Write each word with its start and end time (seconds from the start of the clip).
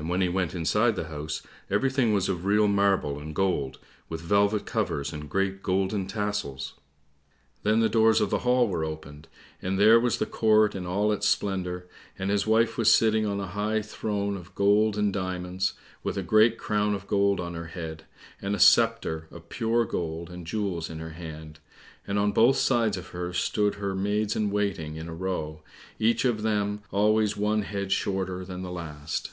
And 0.00 0.08
when 0.08 0.20
he 0.20 0.28
went 0.28 0.54
inside 0.54 0.94
the 0.94 1.08
house, 1.08 1.42
everything 1.68 2.14
was 2.14 2.28
of 2.28 2.44
real 2.44 2.68
marble 2.68 3.18
and 3.18 3.34
gold, 3.34 3.80
with 4.08 4.20
velvet 4.20 4.64
covers 4.64 5.12
and 5.12 5.28
great 5.28 5.60
golden 5.60 6.06
tassels. 6.06 6.74
Then 7.64 7.80
the 7.80 7.88
doors 7.88 8.20
of 8.20 8.30
the 8.30 8.38
hall 8.38 8.68
were 8.68 8.84
opened, 8.84 9.26
and 9.60 9.76
there 9.76 9.98
was 9.98 10.18
the 10.18 10.24
court 10.24 10.76
in 10.76 10.86
all 10.86 11.10
its 11.10 11.26
splendour, 11.28 11.86
and 12.16 12.30
his 12.30 12.46
wife 12.46 12.78
was 12.78 12.94
sitting 12.94 13.26
on 13.26 13.40
a 13.40 13.48
high 13.48 13.82
throne 13.82 14.36
of 14.36 14.54
gold 14.54 14.96
and 14.96 15.12
diamonds, 15.12 15.72
with 16.04 16.16
a 16.16 16.22
great 16.22 16.58
crown 16.58 16.94
of 16.94 17.08
gold 17.08 17.40
on 17.40 17.54
her 17.54 17.66
head, 17.66 18.04
and 18.40 18.54
a 18.54 18.60
sceptre 18.60 19.26
of 19.32 19.48
pure 19.48 19.84
gold 19.84 20.30
and 20.30 20.46
jewels 20.46 20.88
in 20.88 21.00
her 21.00 21.14
hand, 21.14 21.58
and 22.06 22.20
on 22.20 22.30
both 22.30 22.56
sides 22.56 22.96
of 22.96 23.08
her 23.08 23.32
stood 23.32 23.74
her 23.74 23.96
maids 23.96 24.36
in 24.36 24.52
waiting 24.52 24.94
in 24.94 25.08
a 25.08 25.14
row, 25.14 25.60
each 25.98 26.24
of 26.24 26.42
them 26.42 26.82
always 26.92 27.36
one 27.36 27.62
head 27.62 27.90
shorter 27.90 28.44
than 28.44 28.62
the 28.62 28.70
last. 28.70 29.32